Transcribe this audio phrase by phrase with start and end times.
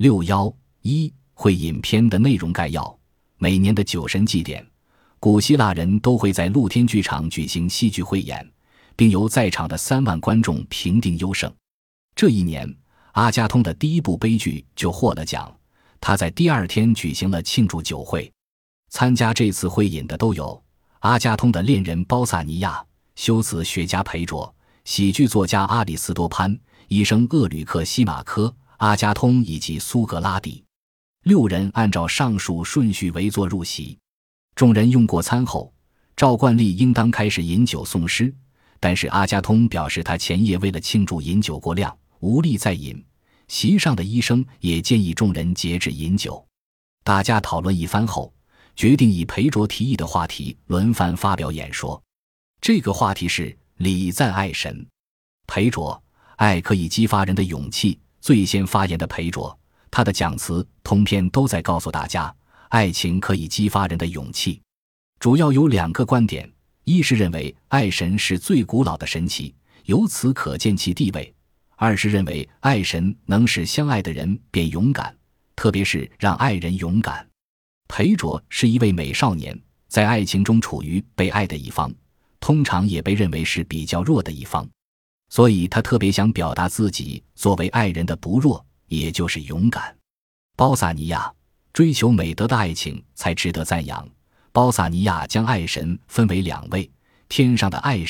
[0.00, 0.50] 六幺
[0.80, 2.98] 一会饮篇的内容概要：
[3.36, 4.66] 每年的酒神祭典，
[5.18, 8.50] 古希腊人都会在露天剧场举行戏剧汇演，
[8.96, 11.52] 并由在场的三万观众评定优胜。
[12.14, 12.74] 这一年，
[13.12, 15.54] 阿加通的第一部悲剧就获了奖。
[16.00, 18.32] 他在第二天举行了庆祝酒会，
[18.88, 20.64] 参加这次会饮的都有
[21.00, 22.82] 阿加通的恋人包萨尼亚、
[23.16, 24.54] 修辞学家裴卓、
[24.86, 26.58] 喜剧作家阿里斯多潘、
[26.88, 30.64] 医生厄吕克西马科、阿加通以及苏格拉底。
[31.24, 33.98] 六人按照上述顺序围坐入席。
[34.54, 35.70] 众人用过餐后，
[36.16, 38.34] 照惯例应当开始饮酒颂诗，
[38.78, 43.04] 但是阿加通表示他前夜为了庆祝饮酒过量，无力再饮。
[43.48, 46.42] 席上的医生也建议众人节制饮酒。
[47.04, 48.32] 大家讨论一番后，
[48.74, 52.02] 决定以裴卓提议的话题轮番发表演说。
[52.62, 54.86] 这个话题是礼赞爱神。
[55.46, 56.02] 裴卓，
[56.36, 57.98] 爱可以激发人的勇气。
[58.20, 59.58] 最先发言的裴卓，
[59.90, 62.34] 他的讲词通篇都在告诉大家，
[62.68, 64.60] 爱情可以激发人的勇气。
[65.18, 66.50] 主要有两个观点：
[66.84, 69.54] 一是认为爱神是最古老的神奇，
[69.84, 71.34] 由此可见其地位。
[71.76, 75.16] 二是认为爱神能使相爱的人变勇敢，
[75.56, 77.26] 特别是让爱人勇敢。
[77.88, 81.90] 裴卓是一位美少年，在爱情中处于被爱的一方，
[82.38, 84.68] 通常也被认为是比较弱的一方，
[85.30, 89.96] 所以他特别想表达自己作为爱人的不弱，也就是勇敢。
[90.56, 91.32] 包萨尼亚
[91.72, 94.06] 追求美德的爱情才值得赞扬。
[94.52, 96.90] 包萨尼亚将爱神分为两位：
[97.28, 98.08] 天上的爱神